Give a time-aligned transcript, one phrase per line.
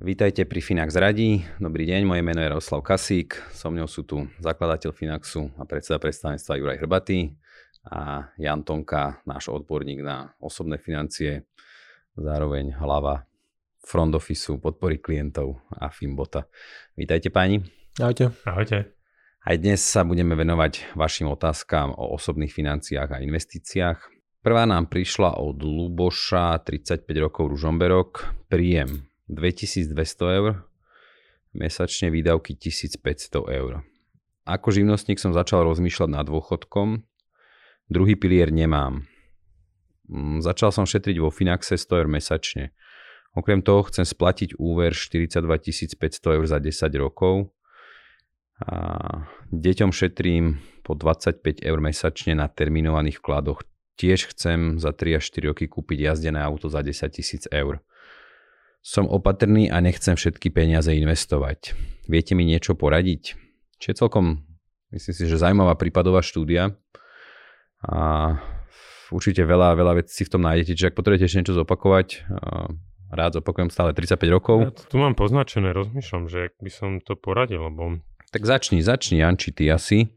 [0.00, 1.44] Vítajte pri Finax Radí.
[1.60, 3.36] Dobrý deň, moje meno je Roslav Kasík.
[3.52, 7.36] So mnou sú tu zakladateľ Finaxu a predseda predstavenstva Juraj Hrbatý
[7.84, 11.44] a Jan Tonka, náš odborník na osobné financie
[12.16, 13.28] zároveň hlava
[13.84, 16.48] front officeu, podpory klientov a Fimbota.
[16.96, 17.60] Vítajte páni.
[18.00, 18.32] Ahojte.
[18.48, 18.96] Ahojte.
[19.44, 24.00] Aj dnes sa budeme venovať vašim otázkam o osobných financiách a investíciách.
[24.40, 29.94] Prvá nám prišla od Luboša, 35 rokov Ružomberok, príjem 2200
[30.42, 30.66] eur,
[31.54, 33.86] mesačne výdavky 1500 eur.
[34.42, 37.06] Ako živnostník som začal rozmýšľať nad dôchodkom,
[37.86, 39.06] druhý pilier nemám.
[40.10, 42.74] Mm, začal som šetriť vo Finaxe 100 eur mesačne.
[43.30, 45.46] Okrem toho chcem splatiť úver 42
[45.94, 47.54] 500 eur za 10 rokov.
[48.66, 48.76] A
[49.54, 53.62] deťom šetrím po 25 eur mesačne na terminovaných vkladoch.
[53.94, 57.78] Tiež chcem za 3 až 4 roky kúpiť jazdené auto za 10 tisíc eur.
[58.80, 61.76] Som opatrný a nechcem všetky peniaze investovať.
[62.08, 63.36] Viete mi niečo poradiť?
[63.76, 64.40] Čiže celkom,
[64.88, 66.72] myslím si, že zaujímavá prípadová štúdia.
[67.84, 68.36] A
[69.12, 72.24] určite veľa, veľa vecí v tom nájdete, čiže ak potrebujete ešte niečo zopakovať,
[73.12, 74.56] rád zopakujem stále 35 rokov.
[74.64, 78.00] Ja tu mám poznačené, rozmýšľam, že by som to poradil, lebo...
[78.30, 80.08] Tak začni, začni Janči, ty asi,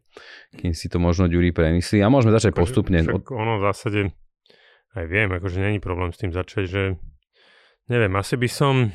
[0.56, 3.00] kým si to možno Ďuri premyslí a môžeme začať akože, postupne.
[3.02, 4.02] Však ono v zásade,
[4.94, 6.82] aj viem, akože není problém s tým začať, že
[7.88, 8.92] neviem, asi by som,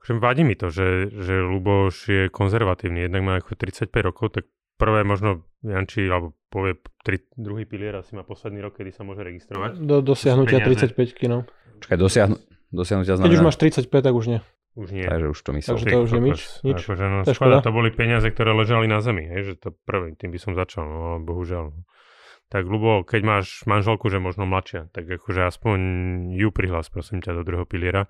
[0.00, 4.44] akože vadí mi to, že, že Luboš je konzervatívny, jednak má ako 35 rokov, tak
[4.78, 9.26] prvé možno Janči, alebo povie tri, druhý pilier asi má posledný rok, kedy sa môže
[9.26, 9.82] registrovať.
[9.82, 10.94] Do dosiahnutia 35
[11.28, 11.44] no.
[11.82, 12.36] Čakaj, dosiahnu,
[12.70, 13.28] dosiahnutia znamená...
[13.28, 14.40] Keď už máš 35, tak už nie.
[14.78, 15.02] Už nie.
[15.02, 15.74] Takže už to myslel.
[15.74, 16.40] Takže to už je nič.
[16.62, 16.80] nič.
[16.86, 20.14] Akože, no, to, škoda, to boli peniaze, ktoré ležali na zemi, hej, že to prvý,
[20.14, 21.74] tým by som začal, no bohužiaľ.
[22.48, 25.78] Tak ľubo, keď máš manželku, že možno mladšia, tak akože aspoň
[26.32, 28.08] ju prihlas, prosím ťa, do druhého piliera.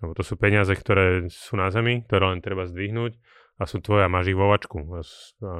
[0.00, 3.12] Lebo to sú peniaze, ktoré sú na zemi, ktoré len treba zdvihnúť
[3.60, 4.88] a sú tvoje a máš ich vo vačku.
[4.96, 5.04] A,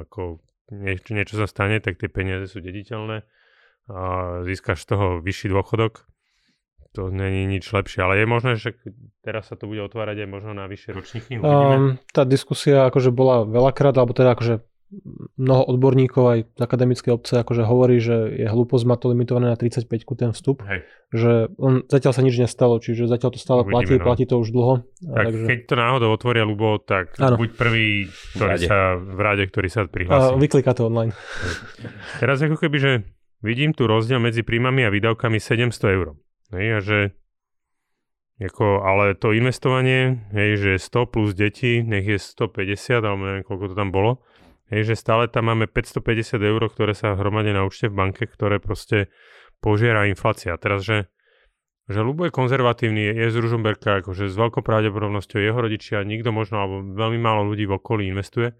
[0.09, 0.41] ako
[0.73, 3.21] niečo, niečo sa stane, tak tie peniaze sú dediteľné
[3.85, 4.01] a
[4.41, 6.09] získaš z toho vyšší dôchodok.
[6.97, 8.73] To není nič lepšie, ale je možné, že
[9.19, 11.31] teraz sa to bude otvárať aj možno na vyššie ročníky?
[11.43, 14.63] Um, tá diskusia akože bola veľakrát, alebo teda akože
[15.35, 19.57] mnoho odborníkov aj z akademickej obce akože hovorí, že je hlúposť mať to limitované na
[19.59, 20.63] 35 ten vstup.
[20.63, 20.85] Hej.
[21.15, 24.03] Že on, zatiaľ sa nič nestalo, čiže zatiaľ to stále Uvidíme, platí, no.
[24.03, 24.73] platí to už dlho.
[25.03, 25.45] Tak takže...
[25.47, 27.35] keď to náhodou otvoria Lubo, tak ano.
[27.39, 30.33] buď prvý, ktorý v sa, v rade, ktorý sa prihlási.
[30.33, 31.13] A vyklika to online.
[32.23, 32.91] Teraz ako keby, že
[33.43, 36.15] vidím tu rozdiel medzi príjmami a výdavkami 700 eur.
[36.53, 36.99] Hej, a že
[38.35, 43.71] Jako, ale to investovanie, hej, že 100 plus deti, nech je 150, alebo neviem, koľko
[43.71, 44.19] to tam bolo,
[44.73, 48.57] Hej, že stále tam máme 550 eur, ktoré sa hromadia na účte v banke, ktoré
[48.57, 49.13] proste
[49.61, 50.57] požiera inflácia.
[50.57, 51.05] Teraz, že,
[51.85, 56.65] že Lubo je konzervatívny, je z Ružomberka, akože s veľkou pravdepodobnosťou jeho rodičia, nikto možno,
[56.65, 58.57] alebo veľmi málo ľudí v okolí investuje.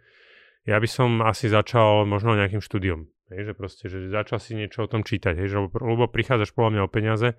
[0.70, 3.10] Ja by som asi začal možno nejakým štúdiom.
[3.34, 5.34] Hej, že proste, že začal si niečo o tom čítať.
[5.42, 7.30] Hej, že Lubo prichádzaš podľa mňa o peniaze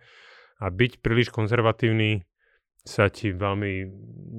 [0.58, 2.26] a byť príliš konzervatívny
[2.82, 3.86] sa ti veľmi,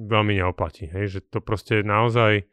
[0.08, 0.92] veľmi neoplatí.
[0.92, 2.44] Hej, že to proste naozaj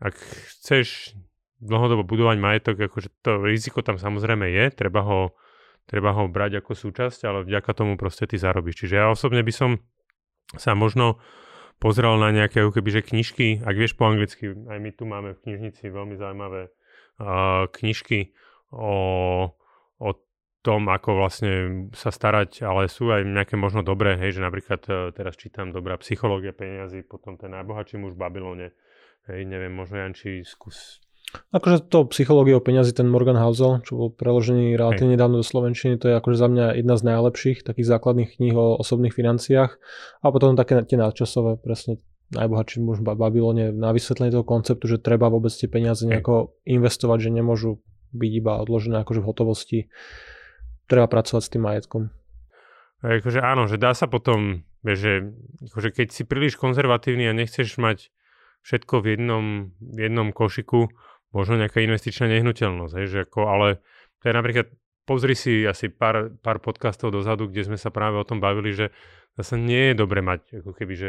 [0.00, 0.16] ak
[0.56, 1.12] chceš
[1.60, 5.36] dlhodobo budovať majetok, akože to riziko tam samozrejme je, treba ho,
[5.84, 8.84] treba ho brať ako súčasť, ale vďaka tomu proste ty zarobíš.
[8.84, 9.70] Čiže ja osobne by som
[10.56, 11.20] sa možno
[11.76, 15.36] pozrel na nejaké ako keby, že knižky, ak vieš po anglicky, aj my tu máme
[15.36, 18.32] v knižnici veľmi zaujímavé uh, knižky
[18.72, 18.94] o,
[20.00, 20.10] o
[20.60, 21.52] tom, ako vlastne
[21.96, 25.96] sa starať, ale sú aj nejaké možno dobré, hej, že napríklad uh, teraz čítam dobrá
[26.00, 28.68] psychológia peniazy, potom ten najbohatší muž v Babylone,
[29.28, 31.00] Hej, neviem, možno Janči skús.
[31.54, 35.94] Akože to psychológia o peniazy, ten Morgan Housel, čo bol preložený relatívne nedávno do Slovenčiny,
[35.94, 39.78] to je akože za mňa jedna z najlepších takých základných kníh o osobných financiách.
[40.22, 42.02] A potom také tie nadčasové, presne
[42.34, 47.26] najbohatší muž v Babylone na vysvetlenie toho konceptu, že treba vôbec tie peniaze nejako investovať,
[47.26, 49.78] že nemôžu byť iba odložené akože v hotovosti.
[50.90, 52.02] Treba pracovať s tým majetkom.
[53.06, 55.30] Akože áno, že dá sa potom, že
[55.70, 58.10] akože keď si príliš konzervatívny a nechceš mať
[58.64, 59.44] všetko v jednom,
[59.80, 60.90] v jednom košiku,
[61.30, 63.68] možno nejaká investičná nehnuteľnosť, hej, že ako, ale
[64.20, 64.66] je napríklad
[65.08, 68.94] pozri si asi pár, pár podcastov dozadu, kde sme sa práve o tom bavili, že
[69.34, 71.08] zase nie je dobre mať ako keby, že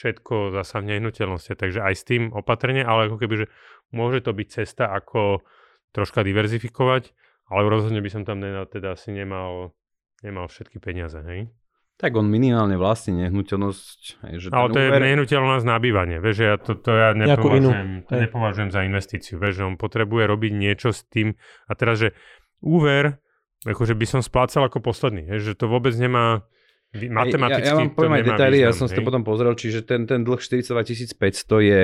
[0.00, 1.52] všetko zasa v nehnuteľnosti.
[1.56, 3.46] Takže aj s tým opatrne, ale ako keby, že
[3.92, 5.44] môže to byť cesta, ako
[5.92, 7.12] troška diverzifikovať,
[7.52, 9.76] ale rozhodne by som tam teda asi nemal,
[10.24, 11.52] nemal všetky peniaze, hej?
[12.00, 14.00] Tak on minimálne vlastní nehnuteľnosť.
[14.24, 14.96] Hej, že Ale to úver...
[14.96, 16.16] je nehnuteľnosť na bývanie.
[16.16, 19.36] Vieš, ja to, to ja nepovažujem, to nepovažujem za investíciu.
[19.36, 21.36] Vieš, že on potrebuje robiť niečo s tým.
[21.68, 22.16] A teraz, že
[22.64, 23.20] úver,
[23.68, 25.28] akože by som splácal ako posledný.
[25.28, 26.48] Hej, že to vôbec nemá...
[26.90, 30.10] Matematicky ja, ja vám poviem aj detaily, ja som si to potom pozrel, čiže ten,
[30.10, 30.74] ten dlh 42
[31.14, 31.82] 500 je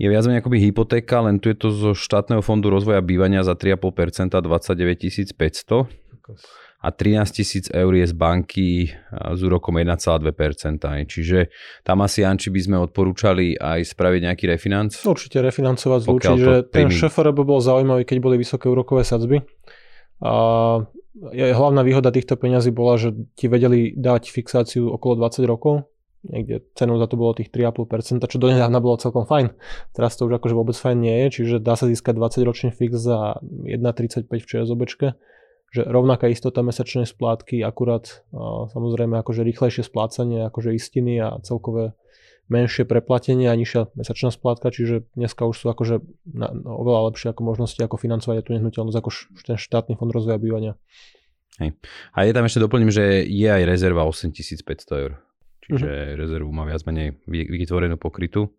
[0.00, 3.52] je viac menej akoby hypotéka, len tu je to zo štátneho fondu rozvoja bývania za
[3.52, 5.92] 3,5% 29 500
[6.82, 10.82] a 13 tisíc eur je z banky s úrokom 1,2%.
[11.06, 11.38] Čiže
[11.86, 14.90] tam asi, Anči, by sme odporúčali aj spraviť nejaký refinanc?
[15.06, 19.46] Určite refinancovať zlúčiť, že ten šefer by bol zaujímavý, keď boli vysoké úrokové sadzby.
[20.26, 20.34] A
[21.32, 25.86] hlavná výhoda týchto peňazí bola, že ti vedeli dať fixáciu okolo 20 rokov,
[26.26, 29.54] niekde cenu za to bolo tých 3,5%, čo donedávna bolo celkom fajn.
[29.94, 32.98] Teraz to už akože vôbec fajn nie je, čiže dá sa získať 20 ročný fix
[32.98, 35.08] za 1,35 v ČSOBčke
[35.72, 38.28] že rovnaká istota mesačnej splátky, akurát
[38.76, 41.96] samozrejme akože rýchlejšie splácanie, akože istiny a celkové
[42.52, 47.32] menšie preplatenie a nižšia mesačná splátka, čiže dneska už sú akože na, no, oveľa lepšie
[47.32, 49.10] ako možnosti ako financovať tú nehnuteľnosť ako
[49.48, 50.76] ten štátny fond rozvoja bývania.
[51.56, 51.72] Hej.
[52.12, 55.12] A je tam ešte doplním, že je aj rezerva 8500 eur.
[55.62, 56.18] Čiže uh-huh.
[56.18, 58.50] rezervu má viac menej vytvorenú pokrytú.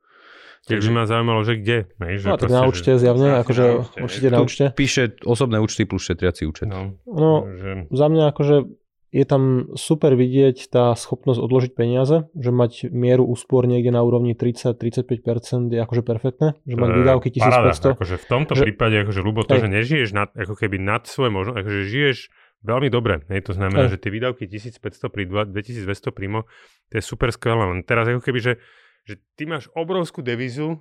[0.64, 1.78] Takže by ma zaujímalo, že kde.
[2.00, 4.66] Ne, že no, tak na účte zjavne, akože na účte, určite na účte.
[4.72, 6.72] Píše osobné účty plus šetriaci účet.
[6.72, 7.92] No, no že...
[7.92, 8.56] za mňa akože
[9.14, 14.34] je tam super vidieť tá schopnosť odložiť peniaze, že mať mieru úspor niekde na úrovni
[14.34, 17.46] 30-35% je akože perfektné, že mať výdavky 1500.
[17.46, 18.62] Paráda, akože v tomto že...
[18.66, 22.18] prípade, akože Lubo, to, že nežiješ nad, ako keby nad svoje možnosti, akože žiješ
[22.66, 23.22] veľmi dobre.
[23.30, 24.00] Hej, to znamená, Hej.
[24.00, 26.50] že tie výdavky 1500 pri 2200 primo,
[26.90, 27.70] to je super skvelé.
[27.70, 28.54] Len teraz ako keby, že
[29.04, 30.80] že ty máš obrovskú devizu,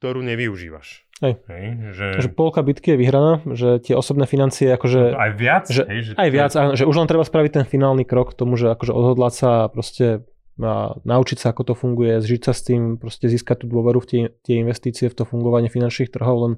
[0.00, 1.04] ktorú nevyužívaš.
[1.22, 1.38] Hej.
[1.46, 2.06] Hej, že...
[2.26, 5.14] že polka bitky je vyhraná, že tie osobné financie akože...
[5.14, 5.70] Aj viac?
[5.70, 6.82] Že, hej, že aj viac, je...
[6.82, 9.70] že už len treba spraviť ten finálny krok k tomu, že akože odhodlať sa a
[9.70, 13.98] proste a naučiť sa, ako to funguje, zžiť sa s tým, proste získať tú dôveru
[13.98, 16.52] v tie, tie investície, v to fungovanie finančných trhov, len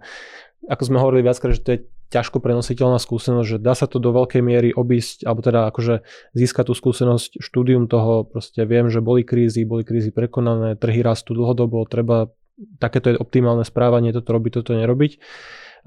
[0.69, 4.15] ako sme hovorili viackrát, že to je ťažko prenositeľná skúsenosť, že dá sa to do
[4.15, 6.07] veľkej miery obísť, alebo teda akože
[6.39, 11.35] získať tú skúsenosť, štúdium toho, proste viem, že boli krízy, boli krízy prekonané, trhy rastú
[11.35, 12.31] dlhodobo, treba,
[12.79, 15.19] takéto je optimálne správanie, toto robiť, toto nerobiť.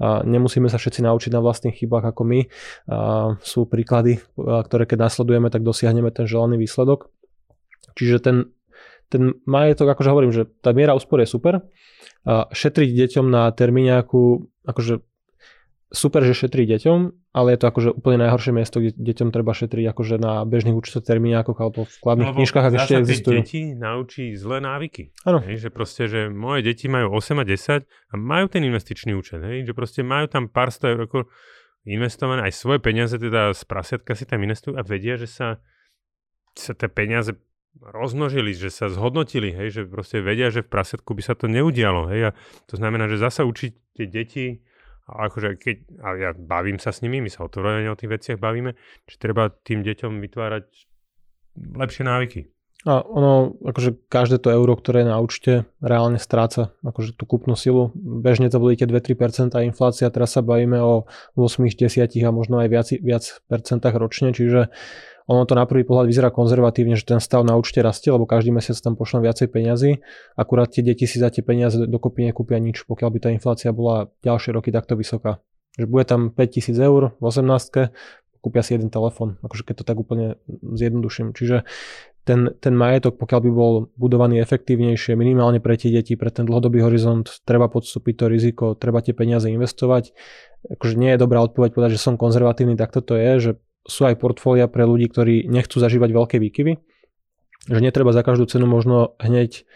[0.00, 2.40] A nemusíme sa všetci naučiť na vlastných chybách ako my.
[2.88, 7.12] A sú príklady, ktoré keď nasledujeme, tak dosiahneme ten želaný výsledok.
[8.00, 8.36] Čiže ten,
[9.12, 11.68] ten majetok, akože hovorím, že tá miera úspor je super.
[12.24, 15.04] A šetriť deťom na termíňaku, akože
[15.90, 16.98] super, že šetrí deťom,
[17.34, 21.02] ale je to akože úplne najhoršie miesto, kde deťom treba šetriť akože na bežných účtoch
[21.02, 23.34] termíňakoch alebo v vkladných knižkách, ak ešte existujú.
[23.42, 25.10] deti naučí zlé návyky.
[25.26, 25.42] Áno.
[25.42, 29.66] Že proste, že moje deti majú 8 a 10 a majú ten investičný účet, hej,
[29.66, 31.10] že proste majú tam pár sto eur
[31.82, 35.58] investované, aj svoje peniaze teda z prasiatka si tam investujú a vedia, že sa,
[36.54, 37.34] sa tie peniaze
[37.80, 42.10] rozmnožili, že sa zhodnotili, hej, že proste vedia, že v prasiatku by sa to neudialo,
[42.10, 42.36] hej, a
[42.68, 44.60] to znamená, že zasa učiť tie deti
[45.10, 48.38] a akože keď, a ja bavím sa s nimi, my sa otvorene o tých veciach
[48.38, 48.78] bavíme,
[49.10, 50.66] že treba tým deťom vytvárať
[51.58, 52.40] lepšie návyky.
[52.88, 57.52] A ono, akože každé to euro, ktoré je na účte, reálne stráca akože tú kúpnu
[57.52, 57.92] silu.
[57.92, 61.04] Bežne to tie 2-3% inflácia, teraz sa bavíme o
[61.36, 64.72] 8, 10 a možno aj viac, viac percentách ročne, čiže
[65.30, 68.50] ono to na prvý pohľad vyzerá konzervatívne, že ten stav na účte rastie, lebo každý
[68.50, 70.02] mesiac tam pošlem viacej peňazí.
[70.34, 74.10] Akurát tie deti si za tie peniaze dokopy nekúpia nič, pokiaľ by tá inflácia bola
[74.26, 75.38] ďalšie roky takto vysoká.
[75.78, 77.94] Že bude tam 5000 eur v 18
[78.40, 81.36] kúpia si jeden telefón, akože keď to tak úplne zjednoduším.
[81.36, 81.68] Čiže
[82.24, 86.80] ten, ten majetok, pokiaľ by bol budovaný efektívnejšie, minimálne pre tie deti, pre ten dlhodobý
[86.84, 90.12] horizont, treba podstúpiť to riziko, treba tie peniaze investovať.
[90.68, 93.50] Akože nie je dobrá odpoveď povedať, že som konzervatívny, tak toto je, že
[93.86, 96.76] sú aj portfólia pre ľudí, ktorí nechcú zažívať veľké výkyvy.
[97.68, 99.68] Že netreba za každú cenu možno hneď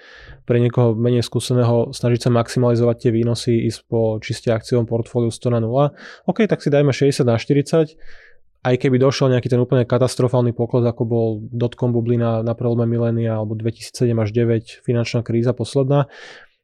[0.48, 5.52] pre niekoho menej skúseného snažiť sa maximalizovať tie výnosy, ísť po čiste akciovom portfóliu 100
[5.52, 5.92] na 0.
[6.24, 7.96] OK, tak si dajme 60 na 40,
[8.64, 13.36] aj keby došiel nejaký ten úplne katastrofálny pokles, ako bol dotcom bublina na prelome milénia
[13.36, 16.08] alebo 2007 až 9 finančná kríza posledná,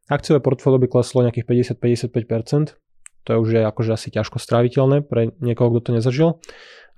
[0.09, 2.80] akciové portfólio by kleslo nejakých 50-55%,
[3.25, 6.40] to je už je akože asi ťažko stráviteľné pre niekoho, kto to nezažil.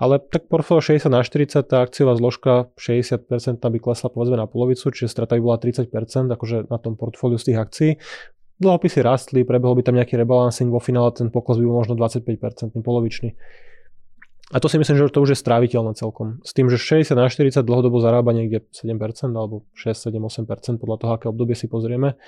[0.00, 4.90] Ale tak portfólio 60 na 40, tá akciová zložka 60% by klesla povedzme na polovicu,
[4.92, 5.88] čiže strata by bola 30%
[6.32, 7.90] akože na tom portfóliu z tých akcií.
[8.62, 12.72] dlhopisy rastli, prebehol by tam nejaký rebalancing, vo finále ten pokles by bol možno 25%,
[12.82, 13.34] polovičný.
[14.52, 16.44] A to si myslím, že to už je stráviteľné celkom.
[16.44, 20.96] S tým, že 60 na 40 dlhodobo zarába niekde 7% alebo 6, 7, 8% podľa
[21.00, 22.20] toho, aké obdobie si pozrieme.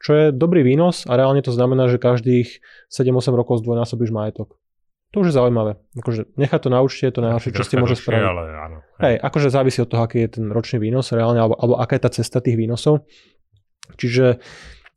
[0.00, 4.56] Čo je dobrý výnos a reálne to znamená, že každých 7-8 rokov zdvojnásobíš majetok.
[5.14, 5.78] To už je zaujímavé.
[5.96, 8.26] Akože nechať to na účte je to najhoršie, čo ste môže spraviť.
[8.26, 8.76] Ale áno.
[8.98, 12.02] Hej, akože závisí od toho, aký je ten ročný výnos reálne, alebo, alebo aká je
[12.04, 13.06] tá cesta tých výnosov.
[13.96, 14.42] Čiže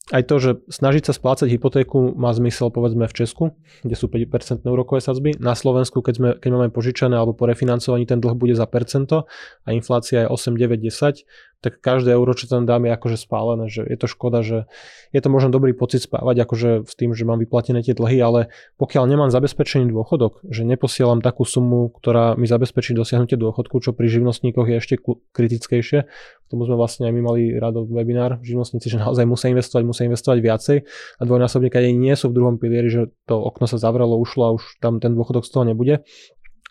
[0.10, 3.54] aj to, že snažiť sa splácať hypotéku má zmysel povedzme v Česku,
[3.86, 5.38] kde sú 5% úrokové sadzby.
[5.38, 9.30] Na Slovensku, keď, sme, keď máme požičané alebo po refinancovaní, ten dlh bude za percento
[9.66, 11.22] a inflácia je 8, 9, 10,
[11.60, 14.72] tak každé euro, čo tam dám, je akože spálené, že je to škoda, že
[15.12, 18.40] je to možno dobrý pocit spávať, akože s tým, že mám vyplatené tie dlhy, ale
[18.80, 24.08] pokiaľ nemám zabezpečený dôchodok, že neposielam takú sumu, ktorá mi zabezpečí dosiahnutie dôchodku, čo pri
[24.08, 24.96] živnostníkoch je ešte
[25.36, 29.84] kritickejšie, k tomu sme vlastne aj my mali rado webinár, živnostníci, že naozaj musia investovať,
[29.84, 30.78] musia investovať viacej
[31.20, 34.56] a dvojnásobne, keď nie sú v druhom pilieri, že to okno sa zavrelo, ušlo a
[34.56, 36.08] už tam ten dôchodok z toho nebude,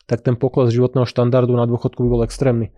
[0.08, 2.72] tak ten pokles životného štandardu na dôchodku by bol extrémny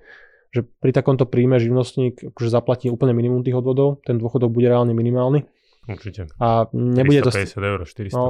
[0.51, 4.91] že pri takomto príjme živnostník akože zaplatí úplne minimum tých odvodov, ten dôchodok bude reálne
[4.91, 5.47] minimálny.
[5.87, 6.31] Určite.
[6.43, 7.59] A nebude 350 to...
[7.63, 8.15] eur, 400.
[8.15, 8.25] No,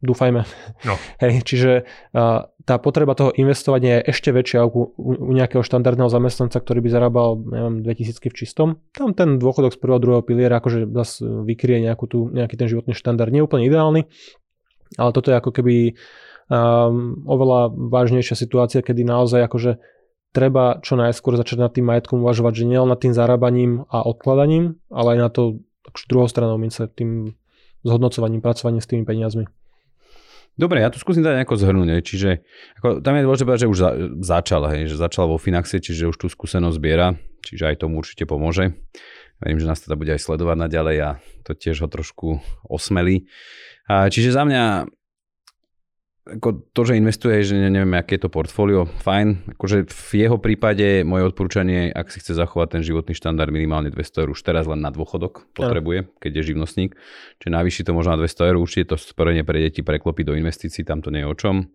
[0.00, 0.42] dúfajme.
[0.88, 0.94] No.
[1.22, 1.70] Hej, čiže
[2.16, 6.90] uh, tá potreba toho investovania je ešte väčšia u, u nejakého štandardného zamestnanca, ktorý by
[6.90, 8.68] zarábal, neviem, 2000 v čistom.
[8.96, 12.96] Tam ten dôchodok z prvého, druhého piliera akože zase vykrie nejakú tú, nejaký ten životný
[12.96, 13.30] štandard.
[13.30, 14.08] Nie úplne ideálny,
[14.96, 15.94] ale toto je ako keby
[16.50, 19.78] um, oveľa vážnejšia situácia, kedy naozaj akože
[20.36, 24.76] treba čo najskôr začať nad tým majetkom uvažovať, že nielen nad tým zarábaním a odkladaním,
[24.92, 25.42] ale aj na to
[26.12, 27.32] druhou stranou mince, tým
[27.80, 29.48] zhodnocovaním, pracovaním s tými peniazmi.
[30.56, 32.00] Dobre, ja to skúsim dať nejako zhrnúť.
[32.00, 32.44] Čiže
[32.80, 33.90] ako, tam je dôležité že už za,
[34.24, 38.24] začal, hej, že začal vo Finaxe, čiže už tú skúsenosť zbiera, čiže aj tomu určite
[38.24, 38.72] pomôže.
[39.36, 41.10] Verím, že nás teda bude aj sledovať naďalej a
[41.44, 42.40] to tiež ho trošku
[42.72, 43.28] osmelí.
[43.84, 44.88] A, čiže za mňa
[46.26, 49.54] ako to, že investuje, že neviem, aké je to portfólio, fajn.
[49.54, 54.26] Akože v jeho prípade moje odporúčanie, ak si chce zachovať ten životný štandard minimálne 200
[54.26, 56.98] eur, už teraz len na dôchodok potrebuje, keď je živnostník.
[57.38, 60.82] Čiže najvyšší to možno na 200 eur, určite to sporenie pre deti preklopiť do investícií,
[60.82, 61.70] tam to nie je o čom.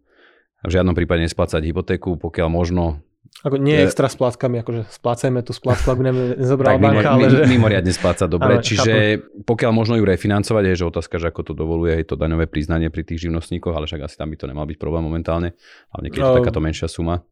[0.62, 3.00] V žiadnom prípade nesplácať hypotéku, pokiaľ možno
[3.41, 7.09] ako nie je extra splátkami, akože splácajme tú splátku, ak by nám nezobrala tak, banka,
[7.09, 7.41] mimo, ale že...
[7.50, 8.53] Mimoriadne splácať, dobre.
[8.59, 9.50] Ale, Čiže chápu.
[9.50, 12.93] pokiaľ možno ju refinancovať, je že otázka, že ako to dovoluje, je to daňové priznanie
[12.93, 15.57] pri tých živnostníkoch, ale však asi tam by to nemal byť problém momentálne,
[15.89, 17.25] ale keď je to takáto menšia suma.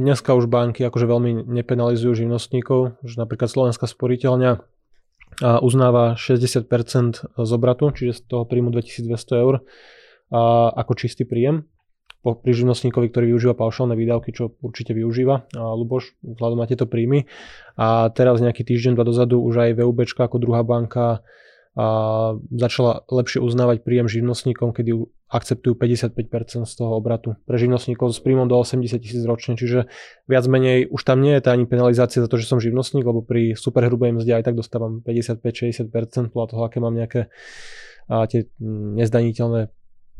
[0.00, 4.64] Dneska už banky akože veľmi nepenalizujú živnostníkov, že napríklad Slovenská sporiteľňa
[5.60, 6.64] uznáva 60%
[7.36, 9.60] z obratu, čiže z toho príjmu 2200 eur
[10.32, 11.68] a ako čistý príjem
[12.34, 17.30] pri živnostníkovi, ktorý využíva paušálne výdavky, čo určite využíva Luboš vzhľadom na tieto príjmy.
[17.78, 21.22] A teraz nejaký týždeň, dva dozadu už aj VUB ako druhá banka
[21.76, 21.86] a
[22.56, 24.96] začala lepšie uznávať príjem živnostníkom, kedy
[25.28, 29.84] akceptujú 55% z toho obratu pre živnostníkov s príjmom do 80 tisíc ročne, čiže
[30.24, 33.20] viac menej už tam nie je tá ani penalizácia za to, že som živnostník, lebo
[33.20, 37.28] pri superhrubej mzde aj tak dostávam 55-60% podľa toho, aké mám nejaké
[38.06, 38.46] a tie
[38.96, 39.68] nezdaniteľné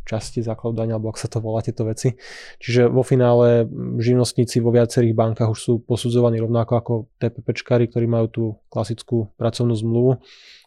[0.06, 2.14] časti základu dania, alebo ak sa to volá tieto veci.
[2.62, 3.66] Čiže vo finále
[3.98, 9.74] živnostníci vo viacerých bankách už sú posudzovaní rovnako ako TPPčkári, ktorí majú tú klasickú pracovnú
[9.74, 10.22] zmluvu.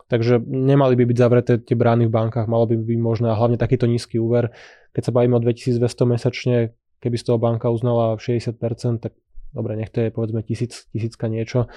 [0.09, 3.61] Takže nemali by byť zavreté tie brány v bankách, malo by byť možné a hlavne
[3.61, 4.51] takýto nízky úver.
[4.91, 6.57] Keď sa bavíme o 2200 mesačne,
[6.99, 9.13] keby z toho banka uznala 60%, tak
[9.53, 11.69] dobre, nech to je povedzme tisíc, tisícka niečo,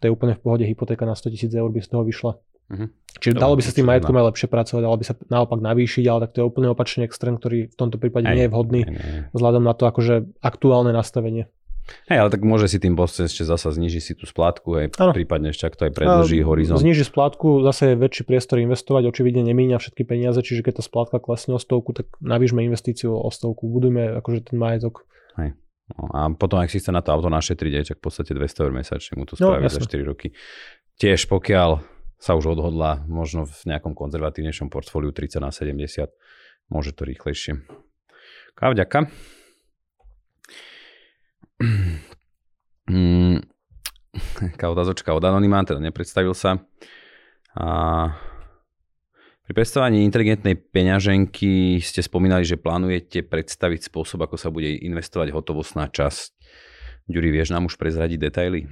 [0.00, 2.32] to je úplne v pohode, hypotéka na 100 tisíc eur by z toho vyšla.
[2.70, 2.88] Uh-huh.
[3.18, 6.04] Čiže dalo by sa s tým majetkom aj lepšie pracovať, dalo by sa naopak navýšiť,
[6.06, 8.80] ale tak to je úplne opačný extrém, ktorý v tomto prípade aj, nie je vhodný
[8.86, 9.20] aj, aj.
[9.34, 11.50] vzhľadom na to akože aktuálne nastavenie.
[12.06, 15.10] Hej, ale tak môže si tým poste ešte zasa zniží si tú splátku, aj ano.
[15.10, 16.78] prípadne ešte ak to aj predlží horizont.
[16.78, 21.18] Zniží splátku, zase je väčší priestor investovať, očividne nemíňa všetky peniaze, čiže keď tá splátka
[21.18, 25.02] klesne o stovku, tak navýšme investíciu o stovku, budujme akože ten majetok.
[25.34, 25.58] Hej.
[25.98, 28.70] No, a potom, ak si chce na to auto našetriť, tak v podstate 200 eur
[28.70, 30.30] mesačne mu to spraví no, za 4 roky.
[31.02, 31.82] Tiež pokiaľ
[32.20, 36.12] sa už odhodla možno v nejakom konzervatívnejšom portfóliu 30 na 70,
[36.68, 37.64] môže to rýchlejšie.
[38.52, 39.08] Káv, ďaká.
[42.90, 43.40] Mm,
[44.60, 46.58] Káv otázočka od Anonyma, teda nepredstavil sa.
[47.54, 47.66] A
[49.46, 55.90] pri predstavovaní inteligentnej peňaženky ste spomínali, že plánujete predstaviť spôsob, ako sa bude investovať hotovostná
[55.90, 56.38] časť.
[57.10, 58.70] Ďuri, vieš nám už prezradiť detaily?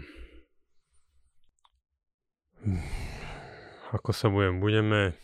[3.92, 5.16] Ako sa budem, budeme...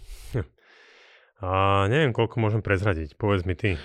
[1.45, 3.21] A neviem, koľko môžem prezradiť.
[3.21, 3.77] Povedz mi ty.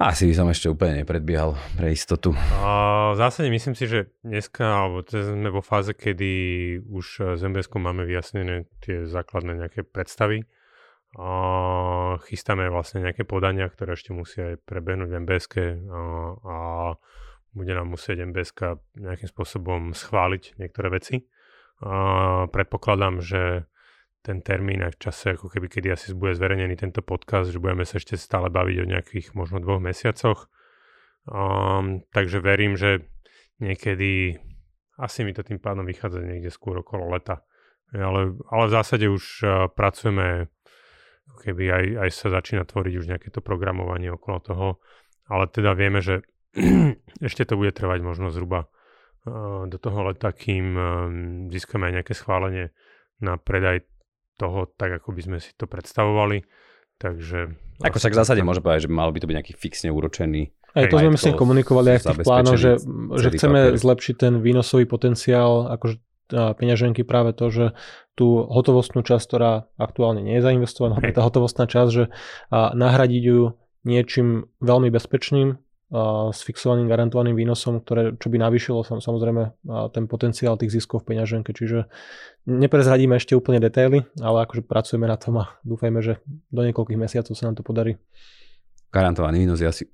[0.00, 2.32] Asi by som ešte úplne nepredbiehal pre istotu.
[2.62, 6.30] A v zásade myslím si, že dneska, alebo sme vo fáze, kedy
[6.88, 10.48] už z MBS máme vyjasnené tie základné nejaké predstavy
[11.18, 11.28] A
[12.24, 16.00] chystáme vlastne nejaké podania, ktoré ešte musia aj prebehnúť v MBSK a,
[16.38, 16.56] a
[17.50, 21.26] bude nám musieť MBSK nejakým spôsobom schváliť niektoré veci.
[21.82, 23.66] A predpokladám, že
[24.20, 27.88] ten termín aj v čase, ako keby kedy asi bude zverejnený tento podcast, že budeme
[27.88, 30.52] sa ešte stále baviť o nejakých možno dvoch mesiacoch.
[31.24, 33.08] Um, takže verím, že
[33.60, 34.36] niekedy
[35.00, 37.40] asi mi to tým pádom vychádza niekde skôr okolo leta.
[37.96, 40.52] Ale, ale v zásade už uh, pracujeme
[41.40, 44.68] keby aj, aj sa začína tvoriť už nejaké to programovanie okolo toho,
[45.30, 46.26] ale teda vieme, že
[47.26, 50.84] ešte to bude trvať možno zhruba uh, do toho leta, kým uh,
[51.48, 52.74] získame aj nejaké schválenie
[53.22, 53.86] na predaj
[54.40, 56.48] toho, tak ako by sme si to predstavovali.
[56.96, 57.52] Takže...
[57.84, 60.86] Ako sa k zásade môže povedať, že malo by to byť nejaký fixne úročený aj
[60.86, 62.78] to sme myslím komunikovali aj v tých plánoch, že,
[63.18, 63.80] že chceme papier.
[63.82, 65.98] zlepšiť ten výnosový potenciál akože
[66.30, 67.66] peňaženky práve to, že
[68.14, 72.04] tú hotovostnú časť, ktorá aktuálne nie je zainvestovaná, tá hotovostná časť, že
[72.54, 75.58] nahradiť ju niečím veľmi bezpečným,
[76.30, 79.42] s fixovaným garantovaným výnosom, ktoré, čo by navýšilo samozrejme
[79.90, 81.50] ten potenciál tých ziskov v peňaženke.
[81.50, 81.90] Čiže
[82.46, 86.22] neprezradíme ešte úplne detaily, ale akože pracujeme na tom a dúfajme, že
[86.54, 87.98] do niekoľkých mesiacov sa nám to podarí.
[88.94, 89.84] Garantovaný výnos je asi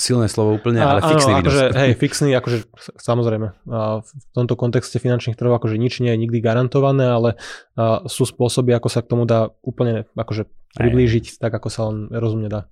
[0.00, 2.58] silné slovo úplne, ale a, fixný áno, akože, hej, fixný, akože
[2.96, 3.48] samozrejme.
[3.68, 7.36] A v tomto kontexte finančných trhov akože nič nie je nikdy garantované, ale
[7.76, 11.38] a, sú spôsoby, ako sa k tomu dá úplne akože priblížiť, aj.
[11.42, 12.70] tak ako sa len rozumne dá.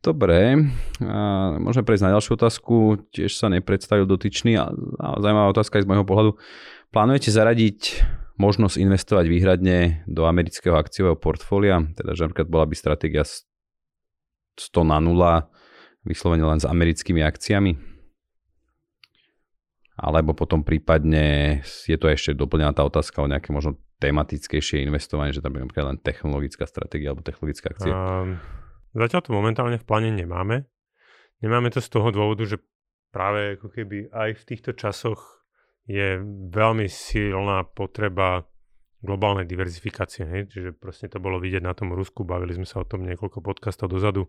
[0.00, 0.56] Dobre,
[1.60, 3.04] môžeme prejsť na ďalšiu otázku.
[3.12, 6.30] Tiež sa nepredstavil dotyčný a, a zaujímavá otázka je z môjho pohľadu.
[6.88, 8.00] Plánujete zaradiť
[8.40, 11.84] možnosť investovať výhradne do amerického akciového portfólia?
[11.92, 13.52] Teda, že napríklad bola by stratégia 100
[14.88, 15.44] na 0
[16.08, 17.76] vyslovene len s americkými akciami?
[20.00, 25.44] Alebo potom prípadne je to ešte doplnená tá otázka o nejaké možno tematickejšie investovanie, že
[25.44, 27.92] tam je napríklad len technologická stratégia alebo technologická akcia?
[27.92, 28.40] Um,
[28.94, 30.66] zatiaľ to momentálne v pláne nemáme.
[31.40, 32.60] Nemáme to z toho dôvodu, že
[33.10, 35.40] práve ako keby aj v týchto časoch
[35.88, 36.20] je
[36.52, 38.46] veľmi silná potreba
[39.00, 40.28] globálnej diverzifikácie.
[40.28, 40.42] Hej?
[40.52, 43.90] Čiže proste to bolo vidieť na tom Rusku, bavili sme sa o tom niekoľko podcastov
[43.90, 44.28] dozadu,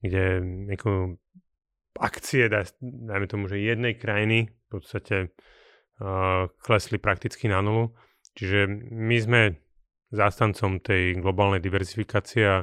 [0.00, 1.20] kde ako
[1.98, 2.48] akcie,
[2.80, 5.16] dajme tomu, že jednej krajiny v podstate
[6.00, 7.92] uh, klesli prakticky na nulu.
[8.38, 9.42] Čiže my sme
[10.14, 12.56] zástancom tej globálnej diverzifikácie a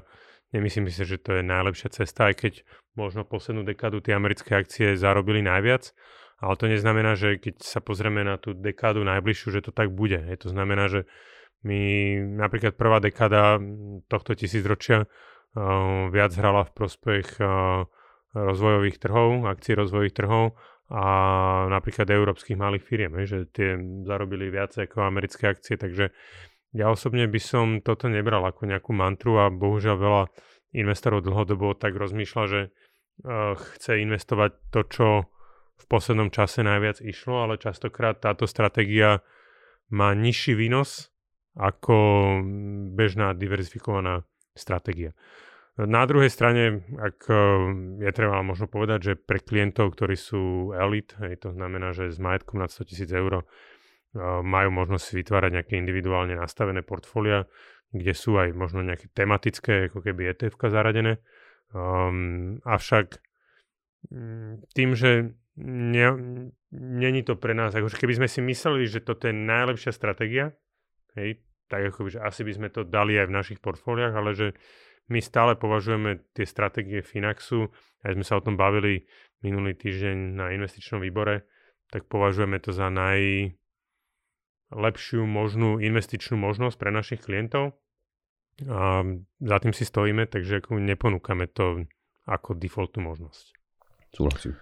[0.55, 2.53] nemyslím si, že to je najlepšia cesta, aj keď
[2.95, 5.91] možno poslednú dekádu tie americké akcie zarobili najviac,
[6.39, 10.19] ale to neznamená, že keď sa pozrieme na tú dekádu najbližšiu, že to tak bude.
[10.19, 11.03] Je to znamená, že
[11.67, 11.81] my
[12.39, 13.59] napríklad prvá dekada
[14.07, 17.87] tohto tisícročia uh, viac hrala v prospech uh,
[18.35, 20.59] rozvojových trhov, akcií rozvojových trhov
[20.91, 21.05] a
[21.71, 23.73] napríklad európskych malých firiem, že tie
[24.05, 26.13] zarobili viac ako americké akcie, takže
[26.75, 30.23] ja osobne by som toto nebral ako nejakú mantru a bohužiaľ veľa
[30.75, 35.07] investorov dlhodobo tak rozmýšľa, že uh, chce investovať to, čo
[35.75, 39.23] v poslednom čase najviac išlo, ale častokrát táto stratégia
[39.91, 41.11] má nižší výnos
[41.55, 41.95] ako
[42.91, 45.15] bežná diverzifikovaná stratégia.
[45.75, 47.35] Na druhej strane, ak e,
[47.99, 52.19] je treba možno povedať, že pre klientov, ktorí sú elit, hej, to znamená, že s
[52.19, 53.45] majetkom nad 100 tisíc eur e,
[54.23, 57.45] majú možnosť vytvárať nejaké individuálne nastavené portfólia,
[57.91, 61.19] kde sú aj možno nejaké tematické, ako keby etf zaradené.
[61.75, 63.19] Um, avšak
[64.11, 69.35] mm, tým, že není to pre nás, akože keby sme si mysleli, že toto je
[69.35, 70.51] najlepšia stratégia,
[71.15, 71.39] hej,
[71.71, 74.47] tak ako že asi by sme to dali aj v našich portfóliách, ale že
[75.07, 77.71] my stále považujeme tie stratégie Finaxu,
[78.03, 79.05] aj sme sa o tom bavili
[79.45, 81.47] minulý týždeň na investičnom výbore,
[81.87, 82.89] tak považujeme to za
[84.73, 87.77] najlepšiu možnú investičnú možnosť pre našich klientov
[88.65, 89.03] a
[89.43, 91.83] za tým si stojíme, takže neponúkame to
[92.23, 93.51] ako defaultnú možnosť.
[94.15, 94.55] Súhlasím.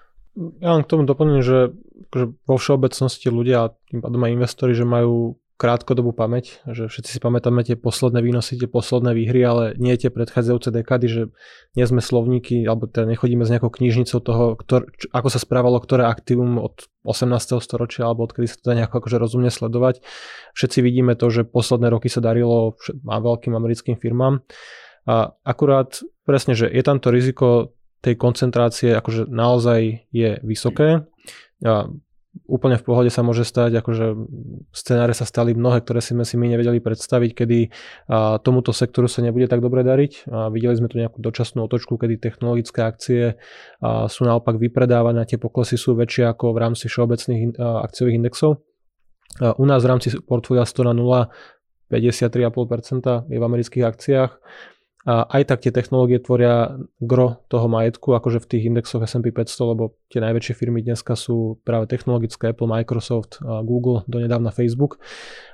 [0.65, 1.77] Ja len k tomu doplním, že
[2.09, 7.19] akože vo všeobecnosti ľudia, tým pádom aj investori, že majú krátkodobú pamäť, že všetci si
[7.23, 11.21] pamätáme tie posledné výnosy, tie posledné výhry, ale nie tie predchádzajúce dekády, že
[11.79, 15.79] nie sme slovníky, alebo teda nechodíme s nejakou knižnicou toho, ktor, čo, ako sa správalo
[15.79, 17.63] ktoré aktívum od 18.
[17.63, 20.03] storočia, alebo odkedy sa to dá nejako akože rozumne sledovať.
[20.51, 22.75] Všetci vidíme to, že posledné roky sa darilo
[23.07, 24.43] veľkým americkým firmám.
[25.07, 27.71] A akurát presne, že je tam to riziko
[28.03, 31.07] tej koncentrácie akože naozaj je vysoké.
[31.63, 31.87] A
[32.49, 34.17] úplne v pohode sa môže stať, akože
[34.73, 37.59] scenáre sa stali mnohé, ktoré sme si my nevedeli predstaviť, kedy
[38.09, 40.27] a, tomuto sektoru sa nebude tak dobre dariť.
[40.33, 43.21] A videli sme tu nejakú dočasnú otočku, kedy technologické akcie
[43.81, 48.65] a, sú naopak vypredávané tie poklesy sú väčšie ako v rámci všeobecných a, akciových indexov.
[49.37, 51.29] A, u nás v rámci portfólia 100 na 0
[51.93, 54.31] 53,5% je v amerických akciách.
[55.03, 59.71] A aj tak tie technológie tvoria gro toho majetku, akože v tých indexoch S&P 500,
[59.75, 65.03] lebo tie najväčšie firmy dneska sú práve technologické, Apple, Microsoft, Google, donedávna Facebook.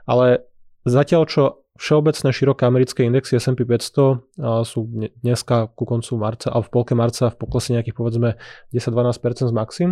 [0.05, 0.45] Ale
[0.85, 4.79] zatiaľ, čo všeobecné široké americké indexy S&P 500 sú
[5.25, 8.29] dneska ku koncu marca, alebo v polke marca v poklese nejakých povedzme
[8.69, 9.89] 10-12% z maxim,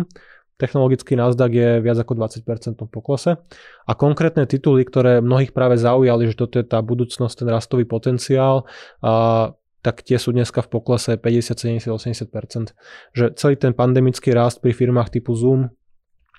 [0.58, 2.42] Technologický Nasdaq je viac ako 20%
[2.74, 3.38] v poklese.
[3.86, 8.66] A konkrétne tituly, ktoré mnohých práve zaujali, že toto je tá budúcnosť, ten rastový potenciál,
[8.98, 9.54] a,
[9.86, 12.74] tak tie sú dneska v poklese 50, 70, 80%.
[13.14, 15.70] Že celý ten pandemický rast pri firmách typu Zoom,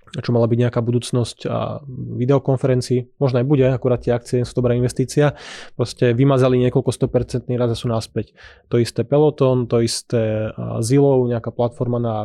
[0.10, 1.80] čo mala byť nejaká budúcnosť a
[2.18, 5.38] videokonferencií, možno aj bude, akurát tie akcie sú dobrá investícia,
[5.78, 8.34] proste vymazali niekoľko 100% raz a sú naspäť.
[8.74, 10.50] To isté Peloton, to isté
[10.82, 12.16] Zillow, nejaká platforma na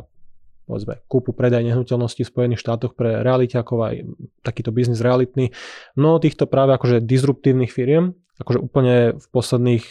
[0.65, 3.95] povedzme, kúpu, predaj nehnuteľnosti v Spojených štátoch pre realitiakov aj
[4.41, 5.53] takýto biznis realitný.
[5.95, 9.85] No týchto práve akože disruptívnych firiem, akože úplne v posledných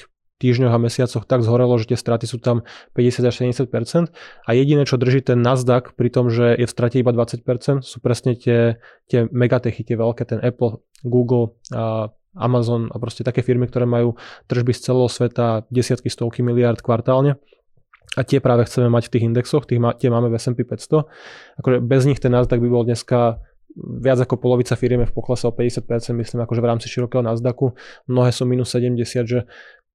[0.44, 2.68] týždňoch a mesiacoch tak zhorelo, že tie straty sú tam
[3.00, 4.12] 50 až 70%
[4.44, 7.98] a jediné, čo drží ten Nasdaq pri tom, že je v strate iba 20%, sú
[8.04, 13.70] presne tie, tie megatechy, tie veľké, ten Apple, Google, a Amazon a proste také firmy,
[13.70, 14.18] ktoré majú
[14.50, 17.38] tržby z celého sveta desiatky, stovky miliard kvartálne
[18.13, 21.60] a tie práve chceme mať v tých indexoch, tých má, tie máme v S&P 500.
[21.62, 23.41] Akože bez nich ten Nasdaq by bol dneska
[23.73, 27.73] viac ako polovica firiem v poklese o 50%, myslím, akože v rámci širokého Nasdaqu.
[28.06, 29.39] Mnohé sú minus 70, že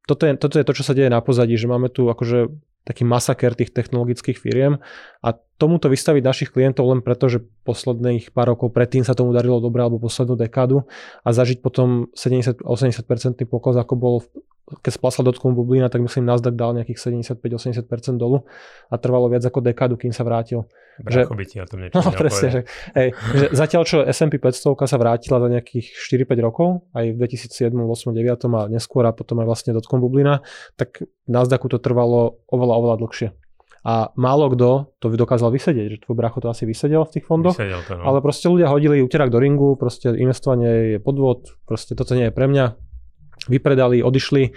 [0.09, 2.50] toto je, toto je to, čo sa deje na pozadí, že máme tu akože
[2.83, 4.81] taký masaker tých technologických firiem
[5.20, 9.59] a tomuto vystaviť našich klientov len preto, že posledných pár rokov predtým sa tomu darilo
[9.59, 10.87] dobre alebo poslednú dekádu
[11.27, 12.62] a zažiť potom 70-80%
[13.51, 14.14] pokles, ako bol
[14.68, 18.44] keď splasla dotkom bublina, tak myslím Nasdaq dal nejakých 75-80% dolu
[18.92, 20.68] a trvalo viac ako dekádu, kým sa vrátil.
[21.01, 22.61] Že, by ti o tom niečo no, presne, že,
[22.92, 27.71] hej, že zatiaľ čo S&P 500 sa vrátila za nejakých 4-5 rokov, aj v 2007,
[27.73, 30.44] 8, 9 a neskôr a potom aj vlastne dotkom bublina,
[30.77, 33.29] tak Nasdaqu to trvalo oveľa, oveľa dlhšie.
[33.88, 37.57] A málo kto to dokázal vysedieť, že tvoj bracho to asi vysedel v tých fondoch,
[37.57, 38.05] vysedel to, no.
[38.05, 42.35] ale proste ľudia hodili úterak do ringu, proste investovanie je podvod, proste toto nie je
[42.37, 42.77] pre mňa,
[43.48, 44.53] vypredali, odišli,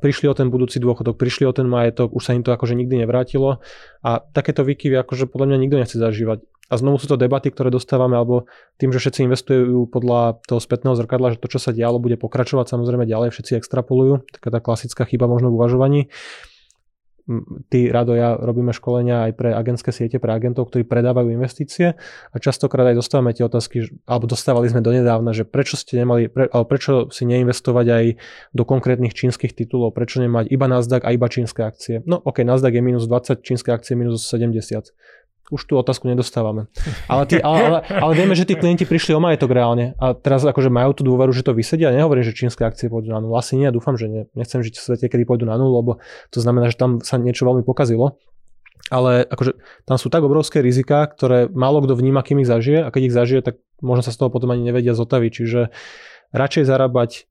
[0.00, 3.04] prišli o ten budúci dôchodok, prišli o ten majetok, už sa im to akože nikdy
[3.04, 3.60] nevrátilo
[4.00, 6.40] a takéto výkyvy akože podľa mňa nikto nechce zažívať.
[6.66, 10.98] A znovu sú to debaty, ktoré dostávame, alebo tým, že všetci investujú podľa toho spätného
[10.98, 15.06] zrkadla, že to, čo sa dialo, bude pokračovať samozrejme ďalej, všetci extrapolujú, taká tá klasická
[15.06, 16.00] chyba možno v uvažovaní
[17.68, 21.98] ty, Rado, ja robíme školenia aj pre agentské siete, pre agentov, ktorí predávajú investície
[22.30, 26.46] a častokrát aj dostávame tie otázky, alebo dostávali sme donedávna, že prečo ste nemali, pre,
[26.46, 28.04] alebo prečo si neinvestovať aj
[28.54, 32.06] do konkrétnych čínskych titulov, prečo nemať iba Nasdaq a iba čínske akcie.
[32.06, 34.94] No ok, Nasdaq je minus 20, čínske akcie minus 70
[35.50, 36.66] už tú otázku nedostávame.
[37.06, 40.42] Ale, tí, ale, ale, ale vieme, že tí klienti prišli o majetok reálne a teraz
[40.42, 41.94] akože majú tú dôveru, že to vysedia.
[41.94, 43.38] Nehovorím, že čínske akcie pôjdu na nulu.
[43.38, 44.22] Asi nie, dúfam, že nie.
[44.34, 45.92] Nechcem žiť v svete, kedy pôjdu na nulu, lebo
[46.34, 48.18] to znamená, že tam sa niečo veľmi pokazilo.
[48.86, 52.92] Ale akože tam sú tak obrovské rizika, ktoré málo kto vníma, kým ich zažije a
[52.94, 55.30] keď ich zažije, tak možno sa z toho potom ani nevedia zotaviť.
[55.30, 55.60] Čiže
[56.30, 57.26] radšej zarábať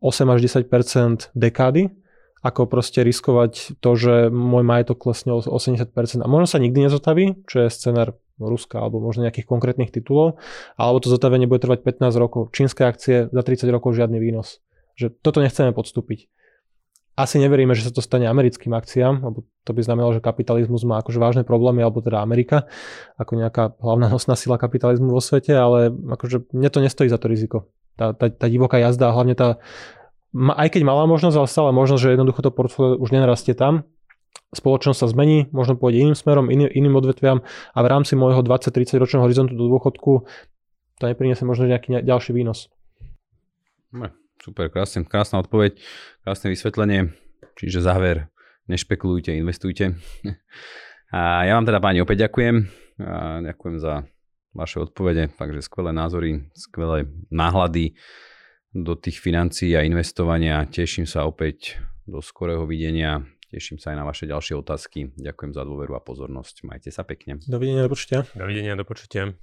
[0.00, 1.92] 8 až 10% dekády,
[2.40, 5.92] ako proste riskovať to, že môj majetok klesne o 80%
[6.24, 10.40] a možno sa nikdy nezotaví, čo je scenár Ruska alebo možno nejakých konkrétnych titulov,
[10.80, 12.48] alebo to zotavenie bude trvať 15 rokov.
[12.56, 14.64] Čínske akcie za 30 rokov žiadny výnos.
[14.96, 16.32] Že toto nechceme podstúpiť.
[17.20, 21.04] Asi neveríme, že sa to stane americkým akciám, lebo to by znamenalo, že kapitalizmus má
[21.04, 22.64] akože vážne problémy, alebo teda Amerika,
[23.20, 27.28] ako nejaká hlavná nosná sila kapitalizmu vo svete, ale akože mne to nestojí za to
[27.28, 27.68] riziko.
[28.00, 29.60] Tá, tá, tá divoká jazda a hlavne tá
[30.34, 33.88] aj keď malá možnosť, ale stále možnosť, že jednoducho to portfólio už nenarastie tam.
[34.50, 37.42] Spoločnosť sa zmení, možno pôjde iným smerom, iný, iným odvetviam
[37.74, 40.26] a v rámci môjho 20-30 ročného horizontu do dôchodku
[41.00, 42.68] to nepriniesie možno nejaký ďalší výnos.
[43.90, 44.12] No,
[44.44, 45.80] super, krásne, krásna odpoveď,
[46.20, 47.16] krásne vysvetlenie.
[47.56, 48.28] Čiže záver,
[48.68, 49.96] nešpekulujte, investujte.
[51.10, 52.54] A ja vám teda páni opäť ďakujem.
[53.02, 54.06] A ďakujem za
[54.54, 57.98] vaše odpovede, takže skvelé názory, skvelé náhľady
[58.70, 60.62] do tých financií a investovania.
[60.66, 63.26] Teším sa opäť do skorého videnia.
[63.50, 65.10] Teším sa aj na vaše ďalšie otázky.
[65.18, 66.62] Ďakujem za dôveru a pozornosť.
[66.62, 67.42] Majte sa pekne.
[67.50, 68.22] Dovidenia, do počutia.
[68.38, 69.34] Dovidenia, do počutia.